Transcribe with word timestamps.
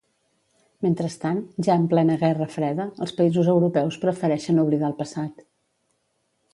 Mentrestant, 0.85 1.41
ja 1.67 1.75
en 1.81 1.85
plena 1.91 2.17
guerra 2.23 2.49
freda, 2.55 2.89
els 3.07 3.15
països 3.21 3.53
europeus 3.57 4.01
prefereixen 4.07 4.67
oblidar 4.67 4.93
el 4.93 5.01
passat. 5.05 5.49